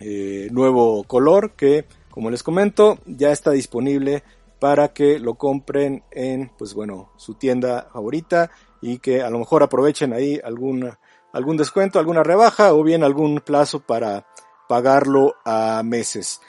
eh, 0.00 0.48
nuevo 0.50 1.04
color 1.04 1.52
que, 1.52 1.84
como 2.10 2.30
les 2.30 2.42
comento, 2.42 2.98
ya 3.06 3.30
está 3.30 3.50
disponible 3.50 4.22
para 4.58 4.88
que 4.88 5.18
lo 5.18 5.34
compren 5.34 6.02
en, 6.10 6.50
pues 6.58 6.74
bueno, 6.74 7.12
su 7.16 7.34
tienda 7.34 7.88
favorita 7.92 8.50
y 8.80 8.98
que 8.98 9.22
a 9.22 9.30
lo 9.30 9.38
mejor 9.38 9.62
aprovechen 9.62 10.12
ahí 10.12 10.40
alguna 10.42 10.98
algún 11.32 11.56
descuento, 11.56 11.98
alguna 11.98 12.22
rebaja 12.22 12.74
o 12.74 12.82
bien 12.82 13.02
algún 13.02 13.40
plazo 13.40 13.80
para 13.80 14.26
pagarlo 14.68 15.34
a 15.44 15.82
meses. 15.84 16.40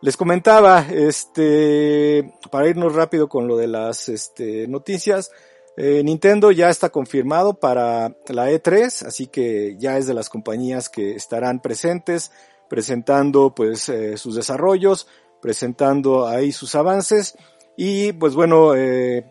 Les 0.00 0.16
comentaba, 0.16 0.86
este, 0.90 2.32
para 2.50 2.68
irnos 2.68 2.94
rápido 2.94 3.28
con 3.28 3.48
lo 3.48 3.56
de 3.56 3.66
las 3.66 4.08
este, 4.08 4.68
noticias, 4.68 5.32
eh, 5.76 6.02
Nintendo 6.04 6.50
ya 6.50 6.70
está 6.70 6.90
confirmado 6.90 7.54
para 7.54 8.14
la 8.28 8.50
E3, 8.50 9.06
así 9.06 9.26
que 9.26 9.76
ya 9.78 9.96
es 9.96 10.06
de 10.06 10.14
las 10.14 10.28
compañías 10.28 10.88
que 10.88 11.12
estarán 11.12 11.60
presentes, 11.60 12.32
presentando 12.68 13.54
pues 13.54 13.88
eh, 13.88 14.16
sus 14.16 14.34
desarrollos, 14.34 15.06
presentando 15.40 16.26
ahí 16.26 16.52
sus 16.52 16.74
avances 16.74 17.36
y 17.76 18.12
pues 18.12 18.34
bueno, 18.34 18.74
eh, 18.74 19.24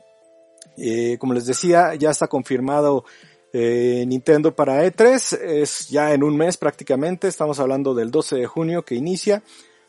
eh 0.78 1.18
como 1.20 1.34
les 1.34 1.46
decía, 1.46 1.96
ya 1.96 2.12
está 2.12 2.28
confirmado 2.28 3.06
eh, 3.54 4.04
Nintendo 4.08 4.54
para 4.54 4.86
E3 4.86 5.40
es 5.42 5.90
ya 5.90 6.14
en 6.14 6.24
un 6.24 6.38
mes 6.38 6.58
prácticamente, 6.58 7.28
estamos 7.28 7.60
hablando 7.60 7.94
del 7.94 8.12
12 8.12 8.36
de 8.36 8.46
junio 8.46 8.84
que 8.84 8.96
inicia. 8.96 9.42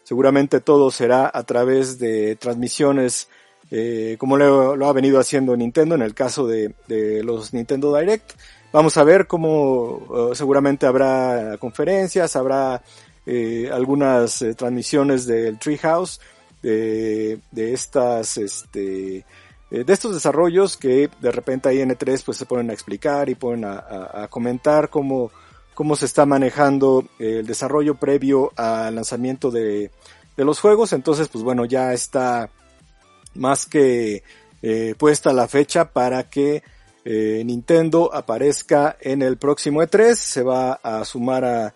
Seguramente 0.04 0.60
todo 0.60 0.90
será 0.90 1.30
a 1.32 1.42
través 1.42 1.98
de 1.98 2.36
transmisiones 2.36 3.28
eh, 3.70 4.16
como 4.18 4.38
lo, 4.38 4.86
ha 4.86 4.92
venido 4.92 5.20
haciendo 5.20 5.54
Nintendo 5.56 5.94
en 5.94 6.02
el 6.02 6.14
caso 6.14 6.46
de, 6.46 6.74
de 6.86 7.22
los 7.22 7.52
Nintendo 7.52 7.94
Direct. 7.94 8.32
Vamos 8.72 8.96
a 8.96 9.04
ver 9.04 9.26
cómo 9.26 9.98
uh, 10.08 10.34
seguramente 10.34 10.86
habrá 10.86 11.56
conferencias, 11.58 12.36
habrá 12.36 12.82
eh, 13.30 13.70
algunas 13.70 14.40
eh, 14.40 14.54
transmisiones 14.54 15.26
del 15.26 15.58
Treehouse 15.58 16.18
de, 16.62 17.38
de 17.50 17.74
estas 17.74 18.38
este, 18.38 19.18
eh, 19.70 19.84
de 19.84 19.92
estos 19.92 20.14
desarrollos 20.14 20.78
que 20.78 21.10
de 21.20 21.30
repente 21.30 21.68
ahí 21.68 21.80
en 21.82 21.90
E3 21.90 22.22
pues 22.24 22.38
se 22.38 22.46
ponen 22.46 22.70
a 22.70 22.72
explicar 22.72 23.28
y 23.28 23.34
ponen 23.34 23.66
a, 23.66 23.78
a, 23.78 24.22
a 24.24 24.28
comentar 24.28 24.88
cómo, 24.88 25.30
cómo 25.74 25.94
se 25.94 26.06
está 26.06 26.24
manejando 26.24 27.04
el 27.18 27.46
desarrollo 27.46 27.96
previo 27.96 28.50
al 28.56 28.94
lanzamiento 28.94 29.50
de, 29.50 29.90
de 30.38 30.44
los 30.44 30.58
juegos. 30.58 30.94
Entonces, 30.94 31.28
pues 31.28 31.44
bueno, 31.44 31.66
ya 31.66 31.92
está 31.92 32.48
más 33.34 33.66
que 33.66 34.22
eh, 34.62 34.94
puesta 34.96 35.32
la 35.32 35.48
fecha 35.48 35.92
para 35.92 36.30
que 36.30 36.62
eh, 37.04 37.42
Nintendo 37.44 38.14
aparezca 38.14 38.96
en 39.00 39.20
el 39.20 39.36
próximo 39.36 39.82
E3. 39.82 40.14
Se 40.14 40.42
va 40.42 40.80
a 40.82 41.04
sumar 41.04 41.44
a, 41.44 41.74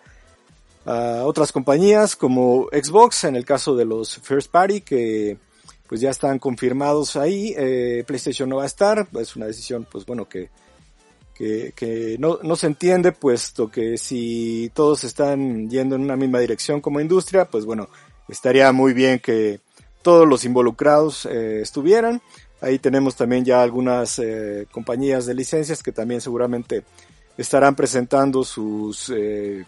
a 0.85 1.23
otras 1.25 1.51
compañías 1.51 2.15
como 2.15 2.67
Xbox, 2.71 3.23
en 3.23 3.35
el 3.35 3.45
caso 3.45 3.75
de 3.75 3.85
los 3.85 4.17
First 4.17 4.51
Party, 4.51 4.81
que 4.81 5.37
pues 5.87 6.01
ya 6.01 6.09
están 6.09 6.39
confirmados 6.39 7.15
ahí. 7.15 7.53
Eh, 7.57 8.03
PlayStation 8.05 8.49
no 8.49 8.57
va 8.57 8.63
a 8.63 8.67
estar, 8.67 9.07
es 9.19 9.35
una 9.35 9.45
decisión, 9.45 9.87
pues 9.89 10.05
bueno, 10.05 10.27
que, 10.27 10.49
que, 11.35 11.73
que 11.75 12.17
no, 12.19 12.39
no, 12.43 12.55
se 12.55 12.67
entiende, 12.67 13.11
puesto 13.11 13.69
que 13.69 13.97
si 13.97 14.71
todos 14.73 15.03
están 15.03 15.69
yendo 15.69 15.95
en 15.95 16.01
una 16.01 16.15
misma 16.15 16.39
dirección 16.39 16.81
como 16.81 16.99
industria, 16.99 17.45
pues 17.45 17.65
bueno, 17.65 17.89
estaría 18.27 18.71
muy 18.71 18.93
bien 18.93 19.19
que 19.19 19.61
todos 20.01 20.27
los 20.27 20.45
involucrados 20.45 21.25
eh, 21.25 21.61
estuvieran. 21.61 22.21
Ahí 22.61 22.79
tenemos 22.79 23.15
también 23.15 23.43
ya 23.43 23.61
algunas 23.61 24.19
eh, 24.19 24.67
compañías 24.71 25.25
de 25.25 25.33
licencias 25.33 25.81
que 25.81 25.91
también 25.91 26.21
seguramente 26.21 26.83
estarán 27.37 27.75
presentando 27.75 28.43
sus 28.43 29.11
eh, 29.13 29.65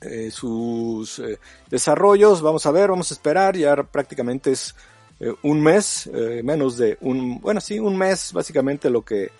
eh 0.00 0.30
sus 0.30 1.18
eh, 1.18 1.38
desarrollos. 1.70 2.42
Vamos 2.42 2.66
a 2.66 2.70
ver, 2.70 2.90
vamos 2.90 3.10
a 3.10 3.14
esperar. 3.14 3.56
Ya 3.56 3.76
prácticamente 3.76 4.52
es 4.52 4.74
eh, 5.20 5.32
un 5.42 5.62
mes, 5.62 6.10
menos 6.42 6.76
de 6.76 6.98
un, 7.00 7.40
bueno, 7.40 7.60
sí, 7.60 7.78
un 7.78 7.96
mes 7.96 8.32
básicamente 8.32 8.90
lo 8.90 9.02
que 9.02 9.30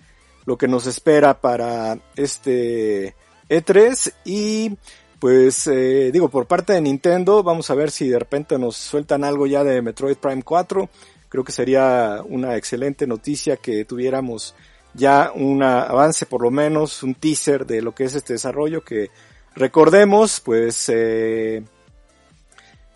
lo 0.47 0.57
que 0.57 0.67
nos 0.67 0.87
espera 0.87 1.39
para 1.39 1.99
este 2.15 3.13
E3 3.49 4.13
y 4.23 4.77
pues 5.19 5.67
eh, 5.67 6.09
digo 6.11 6.29
por 6.29 6.45
parte 6.45 6.71
de 6.71 6.81
Nintendo 6.81 7.43
vamos 7.43 7.69
a 7.69 7.75
ver 7.75 7.91
si 7.91 8.07
de 8.07 8.17
repente 8.17 8.57
nos 8.57 8.77
sueltan 8.77 9.25
algo 9.25 9.45
ya 9.45 9.65
de 9.65 9.81
Metroid 9.81 10.15
Prime 10.15 10.43
4 10.43 10.89
creo 11.27 11.43
que 11.43 11.51
sería 11.51 12.23
una 12.25 12.55
excelente 12.55 13.05
noticia 13.05 13.57
que 13.57 13.83
tuviéramos 13.83 14.55
ya 14.93 15.33
un 15.35 15.61
avance 15.63 16.25
por 16.25 16.41
lo 16.41 16.49
menos 16.49 17.03
un 17.03 17.15
teaser 17.15 17.65
de 17.65 17.81
lo 17.81 17.93
que 17.93 18.05
es 18.05 18.15
este 18.15 18.31
desarrollo 18.31 18.85
que 18.85 19.09
recordemos 19.57 20.39
pues 20.39 20.89
eh, 20.89 21.63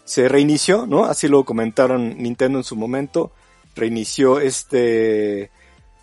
se 0.05 0.29
reinició 0.29 0.85
no 0.85 1.05
así 1.05 1.27
lo 1.27 1.43
comentaron 1.43 2.17
Nintendo 2.17 2.59
en 2.59 2.63
su 2.63 2.75
momento 2.75 3.31
reinició 3.75 4.39
este 4.39 5.51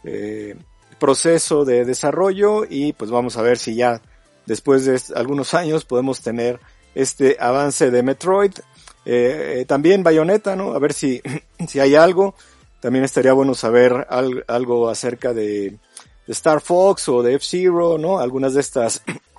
eh, 0.04 0.56
proceso 0.98 1.64
de 1.64 1.84
desarrollo 1.84 2.64
y 2.68 2.92
pues 2.92 3.10
vamos 3.10 3.36
a 3.36 3.42
ver 3.42 3.58
si 3.58 3.74
ya 3.74 4.02
después 4.46 4.84
de 4.84 5.00
algunos 5.14 5.54
años 5.54 5.84
podemos 5.84 6.20
tener 6.20 6.58
este 6.94 7.36
avance 7.38 7.90
de 7.90 8.02
Metroid. 8.02 8.52
Eh, 9.04 9.64
también 9.68 10.02
Bayonetta, 10.02 10.56
¿no? 10.56 10.72
A 10.72 10.78
ver 10.78 10.92
si, 10.92 11.22
si 11.68 11.80
hay 11.80 11.94
algo. 11.94 12.34
También 12.80 13.04
estaría 13.04 13.32
bueno 13.32 13.54
saber 13.54 14.06
algo 14.08 14.88
acerca 14.88 15.34
de, 15.34 15.70
de, 16.26 16.32
Star 16.32 16.60
Fox 16.60 17.08
o 17.08 17.22
de 17.22 17.34
F-Zero, 17.34 17.98
¿no? 17.98 18.20
Algunas 18.20 18.54
de 18.54 18.60
estas 18.60 19.02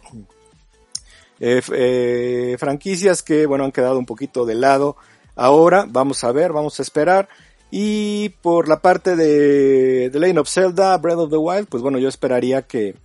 eh, 1.39 2.55
franquicias 2.59 3.23
que, 3.23 3.45
bueno, 3.45 3.65
han 3.65 3.71
quedado 3.71 3.97
un 3.97 4.05
poquito 4.05 4.45
de 4.45 4.55
lado. 4.55 4.97
Ahora, 5.35 5.85
vamos 5.87 6.23
a 6.23 6.31
ver, 6.31 6.51
vamos 6.51 6.79
a 6.79 6.83
esperar. 6.83 7.29
Y 7.71 8.29
por 8.41 8.67
la 8.67 8.81
parte 8.81 9.15
de 9.15 10.09
The 10.11 10.19
Lane 10.19 10.39
of 10.39 10.49
Zelda, 10.49 10.97
Breath 10.97 11.19
of 11.19 11.29
the 11.29 11.37
Wild, 11.37 11.67
pues 11.67 11.83
bueno, 11.83 11.99
yo 11.99 12.09
esperaría 12.09 12.63
que 12.63 12.95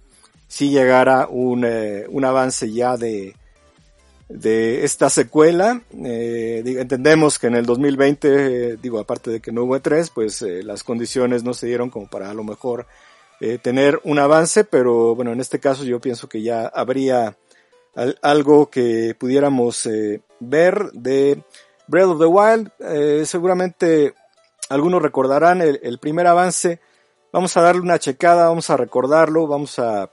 si 0.49 0.71
llegara 0.71 1.29
un, 1.29 1.65
eh, 1.67 2.07
un 2.09 2.25
avance 2.25 2.73
ya 2.73 2.97
de, 2.97 3.35
de 4.29 4.85
esta 4.85 5.11
secuela. 5.11 5.83
Eh, 6.05 6.63
entendemos 6.79 7.39
que 7.39 7.49
en 7.49 7.57
el 7.57 7.67
2020, 7.67 8.29
eh, 8.73 8.77
digo, 8.81 8.99
aparte 8.99 9.31
de 9.31 9.41
que 9.41 9.53
no 9.53 9.65
hubo 9.65 9.77
E3, 9.77 10.11
pues 10.15 10.43
eh, 10.43 10.63
las 10.63 10.83
condiciones 10.83 11.45
no 11.45 11.55
se 11.55 11.67
dieron 11.67 11.91
como 11.91 12.09
para 12.09 12.31
a 12.31 12.35
lo 12.35 12.45
mejor 12.45 12.87
eh, 13.41 13.59
tener 13.59 14.01
un 14.05 14.19
avance, 14.19 14.65
pero 14.65 15.15
bueno, 15.15 15.33
en 15.33 15.41
este 15.41 15.61
caso 15.61 15.85
yo 15.85 16.01
pienso 16.01 16.29
que 16.29 16.43
ya 16.43 16.67
habría 16.67 17.37
algo 18.23 18.71
que 18.71 19.15
pudiéramos 19.19 19.89
ver 20.41 20.91
de 20.93 21.43
Breath 21.87 22.09
of 22.09 22.19
the 22.19 22.27
Wild. 22.27 23.25
seguramente 23.27 24.15
algunos 24.69 25.03
recordarán 25.03 25.61
el, 25.61 25.81
el, 25.83 25.99
primer 25.99 26.27
avance. 26.27 26.81
Vamos 27.33 27.57
a 27.57 27.63
darle 27.63 27.83
una 27.83 27.99
checada, 27.99 28.49
vamos 28.49 28.71
a 28.71 28.77
recordarlo, 28.77 29.47
vamos 29.47 29.79
a, 29.79 30.11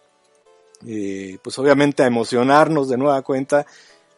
eh, 0.87 1.37
pues 1.43 1.57
obviamente 1.59 2.03
a 2.03 2.07
emocionarnos 2.07 2.89
de 2.89 2.97
nueva 2.97 3.21
cuenta 3.21 3.65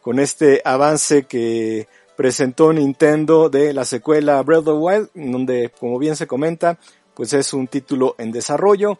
con 0.00 0.18
este 0.18 0.62
avance 0.64 1.24
que 1.24 1.86
presentó 2.16 2.72
Nintendo 2.72 3.48
de 3.48 3.72
la 3.72 3.84
secuela 3.84 4.42
Breath 4.42 4.60
of 4.60 4.64
the 4.66 4.72
Wild, 4.72 5.10
donde, 5.14 5.72
como 5.78 5.98
bien 5.98 6.16
se 6.16 6.26
comenta, 6.26 6.78
pues 7.14 7.32
es 7.32 7.52
un 7.52 7.66
título 7.66 8.14
en 8.18 8.32
desarrollo. 8.32 8.98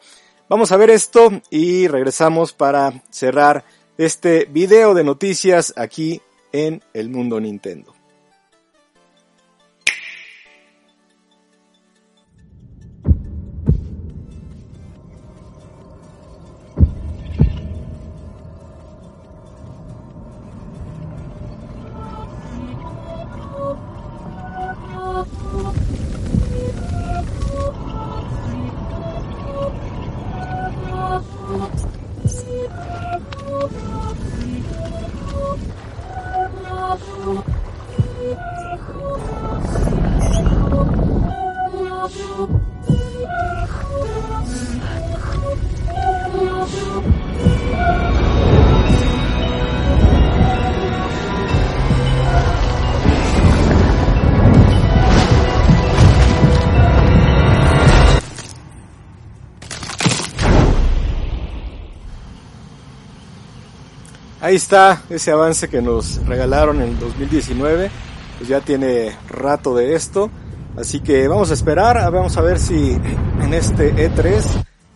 Vamos 0.48 0.72
a 0.72 0.76
ver 0.76 0.90
esto 0.90 1.30
y 1.50 1.88
regresamos 1.88 2.52
para 2.52 3.02
cerrar 3.10 3.64
este 3.98 4.46
video 4.46 4.94
de 4.94 5.04
noticias 5.04 5.72
aquí 5.76 6.20
en 6.52 6.82
el 6.92 7.10
mundo 7.10 7.40
Nintendo. 7.40 7.94
Ahí 64.44 64.56
está 64.56 65.02
ese 65.08 65.30
avance 65.30 65.70
que 65.70 65.80
nos 65.80 66.22
regalaron 66.26 66.82
en 66.82 66.90
el 66.90 66.98
2019. 66.98 67.90
Pues 68.36 68.46
ya 68.46 68.60
tiene 68.60 69.16
rato 69.26 69.74
de 69.74 69.94
esto. 69.94 70.30
Así 70.76 71.00
que 71.00 71.26
vamos 71.28 71.50
a 71.50 71.54
esperar, 71.54 71.96
vamos 72.12 72.36
a 72.36 72.42
ver 72.42 72.58
si 72.58 72.90
en 73.40 73.54
este 73.54 73.94
E3 73.94 74.42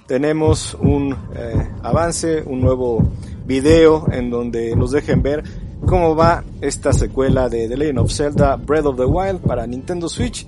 tenemos 0.06 0.76
un 0.78 1.16
eh, 1.34 1.66
avance, 1.82 2.42
un 2.44 2.60
nuevo 2.60 3.10
video 3.46 4.12
en 4.12 4.28
donde 4.28 4.76
nos 4.76 4.90
dejen 4.90 5.22
ver 5.22 5.44
cómo 5.86 6.14
va 6.14 6.44
esta 6.60 6.92
secuela 6.92 7.48
de 7.48 7.68
The 7.68 7.76
Legend 7.78 8.00
of 8.00 8.12
Zelda 8.12 8.56
Breath 8.56 8.84
of 8.84 8.98
the 8.98 9.06
Wild 9.06 9.40
para 9.40 9.66
Nintendo 9.66 10.10
Switch. 10.10 10.46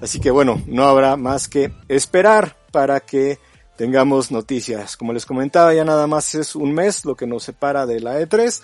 Así 0.00 0.20
que 0.20 0.30
bueno, 0.30 0.62
no 0.68 0.84
habrá 0.84 1.16
más 1.16 1.48
que 1.48 1.72
esperar 1.88 2.56
para 2.70 3.00
que 3.00 3.40
tengamos 3.78 4.32
noticias. 4.32 4.96
Como 4.96 5.12
les 5.12 5.24
comentaba, 5.24 5.72
ya 5.72 5.84
nada 5.84 6.08
más 6.08 6.34
es 6.34 6.56
un 6.56 6.74
mes 6.74 7.04
lo 7.04 7.14
que 7.14 7.28
nos 7.28 7.44
separa 7.44 7.86
de 7.86 8.00
la 8.00 8.20
E3. 8.20 8.60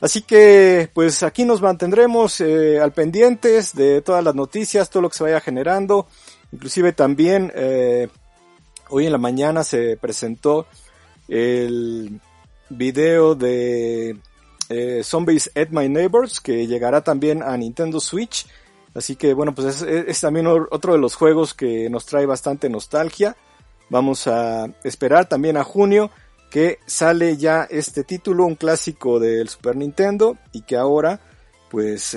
Así 0.00 0.22
que, 0.22 0.90
pues 0.92 1.22
aquí 1.22 1.44
nos 1.44 1.62
mantendremos 1.62 2.40
eh, 2.40 2.80
al 2.80 2.92
pendientes 2.92 3.74
de 3.74 4.02
todas 4.02 4.24
las 4.24 4.34
noticias, 4.34 4.90
todo 4.90 5.04
lo 5.04 5.08
que 5.08 5.16
se 5.16 5.22
vaya 5.22 5.40
generando. 5.40 6.08
Inclusive 6.52 6.92
también, 6.92 7.52
eh, 7.54 8.08
hoy 8.88 9.06
en 9.06 9.12
la 9.12 9.18
mañana 9.18 9.62
se 9.62 9.96
presentó 9.96 10.66
el 11.28 12.20
video 12.68 13.36
de 13.36 14.16
eh, 14.68 15.00
Zombies 15.04 15.52
at 15.54 15.68
My 15.70 15.88
Neighbors, 15.88 16.40
que 16.40 16.66
llegará 16.66 17.02
también 17.02 17.44
a 17.44 17.56
Nintendo 17.56 18.00
Switch. 18.00 18.46
Así 18.96 19.14
que, 19.14 19.32
bueno, 19.32 19.54
pues 19.54 19.80
es, 19.80 19.82
es 19.82 20.20
también 20.20 20.48
otro 20.48 20.94
de 20.94 20.98
los 20.98 21.14
juegos 21.14 21.54
que 21.54 21.88
nos 21.88 22.04
trae 22.04 22.26
bastante 22.26 22.68
nostalgia. 22.68 23.36
Vamos 23.88 24.26
a 24.26 24.66
esperar 24.82 25.28
también 25.28 25.56
a 25.56 25.64
junio 25.64 26.10
que 26.50 26.78
sale 26.86 27.36
ya 27.36 27.66
este 27.70 28.04
título, 28.04 28.46
un 28.46 28.54
clásico 28.54 29.20
del 29.20 29.48
Super 29.48 29.76
Nintendo 29.76 30.36
y 30.52 30.62
que 30.62 30.76
ahora 30.76 31.20
pues 31.70 32.16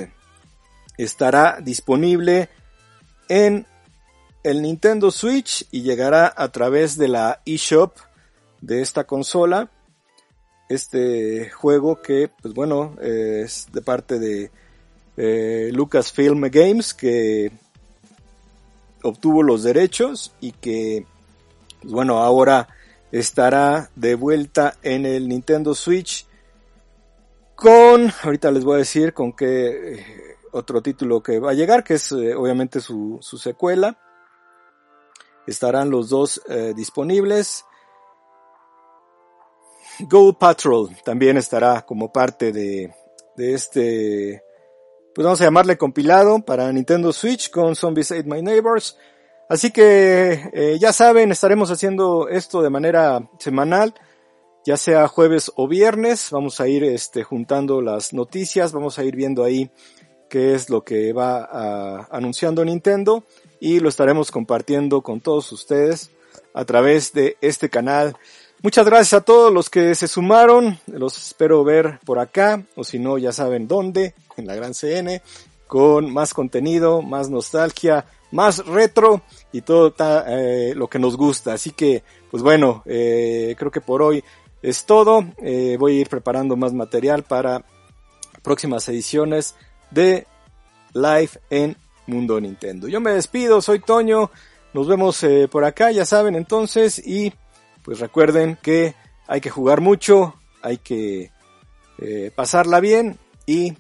estará 0.97 1.60
disponible 1.62 2.49
en 3.27 3.65
el 4.43 4.62
Nintendo 4.62 5.12
Switch 5.12 5.67
y 5.71 5.82
llegará 5.82 6.34
a 6.36 6.51
través 6.51 6.97
de 6.97 7.08
la 7.08 7.41
eShop 7.45 7.97
de 8.62 8.82
esta 8.82 9.03
consola. 9.05 9.69
Este 10.69 11.49
juego 11.49 12.01
que 12.01 12.29
pues 12.41 12.53
bueno 12.53 12.95
es 13.01 13.67
de 13.71 13.82
parte 13.82 14.19
de 14.19 14.51
eh, 15.17 15.69
Lucasfilm 15.73 16.41
Games 16.49 16.93
que 16.93 17.51
obtuvo 19.03 19.43
los 19.43 19.63
derechos 19.63 20.32
y 20.39 20.51
que 20.51 21.05
pues 21.81 21.93
bueno, 21.93 22.19
ahora 22.19 22.67
estará 23.11 23.89
de 23.95 24.15
vuelta 24.15 24.75
en 24.83 25.05
el 25.05 25.27
Nintendo 25.27 25.73
Switch 25.73 26.27
con, 27.59 28.09
ahorita 28.23 28.51
les 28.51 28.63
voy 28.63 28.75
a 28.75 28.77
decir 28.79 29.13
con 29.13 29.33
qué 29.33 29.95
eh, 29.95 30.05
otro 30.53 30.81
título 30.81 31.21
que 31.21 31.39
va 31.39 31.51
a 31.51 31.53
llegar, 31.53 31.83
que 31.83 31.95
es 31.95 32.09
eh, 32.13 32.33
obviamente 32.33 32.79
su, 32.79 33.17
su, 33.21 33.37
secuela. 33.37 33.97
Estarán 35.45 35.89
los 35.89 36.09
dos 36.09 36.41
eh, 36.47 36.73
disponibles. 36.73 37.65
Gold 39.99 40.37
Patrol 40.37 40.95
también 41.03 41.35
estará 41.35 41.85
como 41.85 42.13
parte 42.13 42.53
de, 42.53 42.93
de 43.35 43.53
este, 43.53 44.41
pues 45.13 45.25
vamos 45.25 45.41
a 45.41 45.45
llamarle 45.45 45.77
compilado 45.77 46.39
para 46.39 46.71
Nintendo 46.71 47.11
Switch 47.11 47.51
con 47.51 47.75
Zombies 47.75 48.13
Ate 48.13 48.23
My 48.23 48.41
Neighbors. 48.41 48.97
Así 49.49 49.71
que 49.71 50.51
eh, 50.53 50.77
ya 50.79 50.93
saben, 50.93 51.31
estaremos 51.31 51.71
haciendo 51.71 52.29
esto 52.29 52.62
de 52.62 52.69
manera 52.69 53.27
semanal, 53.39 53.95
ya 54.63 54.77
sea 54.77 55.07
jueves 55.07 55.51
o 55.55 55.67
viernes. 55.67 56.29
Vamos 56.29 56.62
a 56.62 56.67
ir 56.67 56.83
este, 56.83 57.23
juntando 57.23 57.81
las 57.81 58.13
noticias, 58.13 58.71
vamos 58.73 58.99
a 58.99 59.03
ir 59.03 59.15
viendo 59.15 59.43
ahí 59.43 59.71
qué 60.29 60.53
es 60.53 60.69
lo 60.69 60.83
que 60.83 61.13
va 61.13 61.49
a, 61.51 62.07
anunciando 62.12 62.63
Nintendo 62.63 63.23
y 63.59 63.79
lo 63.79 63.89
estaremos 63.89 64.29
compartiendo 64.29 65.01
con 65.01 65.19
todos 65.19 65.51
ustedes 65.51 66.12
a 66.53 66.63
través 66.65 67.12
de 67.13 67.35
este 67.41 67.69
canal. 67.69 68.15
Muchas 68.62 68.85
gracias 68.85 69.13
a 69.13 69.25
todos 69.25 69.51
los 69.51 69.71
que 69.71 69.95
se 69.95 70.07
sumaron, 70.07 70.79
los 70.85 71.17
espero 71.17 71.63
ver 71.63 71.99
por 72.05 72.19
acá 72.19 72.63
o 72.75 72.83
si 72.83 72.99
no 72.99 73.17
ya 73.17 73.31
saben 73.31 73.67
dónde, 73.67 74.13
en 74.38 74.45
la 74.45 74.53
Gran 74.53 74.75
CN, 74.75 75.23
con 75.65 76.13
más 76.13 76.35
contenido, 76.35 77.01
más 77.01 77.31
nostalgia, 77.31 78.05
más 78.31 78.65
retro 78.65 79.21
y 79.51 79.62
todo 79.62 79.93
eh, 80.27 80.73
lo 80.75 80.88
que 80.88 80.99
nos 80.99 81.17
gusta. 81.17 81.53
Así 81.53 81.71
que, 81.71 82.03
pues 82.29 82.43
bueno, 82.43 82.83
eh, 82.85 83.55
creo 83.57 83.71
que 83.71 83.81
por 83.81 84.01
hoy 84.01 84.23
es 84.62 84.85
todo. 84.85 85.25
Eh, 85.38 85.77
voy 85.79 85.97
a 85.97 86.01
ir 86.01 86.09
preparando 86.09 86.55
más 86.55 86.73
material 86.73 87.23
para 87.23 87.63
próximas 88.43 88.88
ediciones 88.89 89.55
de 89.91 90.27
Live 90.93 91.31
en 91.49 91.75
Mundo 92.07 92.39
Nintendo. 92.39 92.88
Yo 92.88 93.01
me 93.01 93.12
despido, 93.12 93.62
soy 93.62 93.79
Toño. 93.79 94.31
Nos 94.73 94.88
vemos 94.88 95.25
por 95.49 95.65
acá, 95.65 95.91
ya 95.91 96.05
saben 96.05 96.35
entonces. 96.35 97.01
Y 97.03 97.33
pues 97.83 97.99
recuerden 97.99 98.57
que 98.62 98.93
hay 99.27 99.41
que 99.41 99.49
jugar 99.49 99.81
mucho, 99.81 100.35
hay 100.62 100.77
que 100.77 101.31
pasarla 102.35 102.79
bien 102.79 103.17
y 103.45 103.73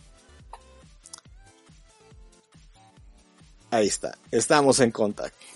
Ahí 3.71 3.87
está, 3.87 4.17
estamos 4.31 4.79
en 4.79 4.91
contacto. 4.91 5.37